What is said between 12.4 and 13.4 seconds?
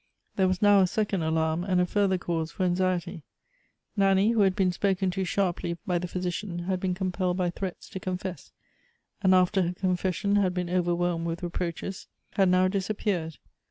now disappeared.